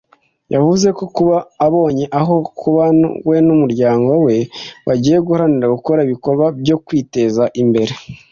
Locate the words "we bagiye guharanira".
4.25-5.73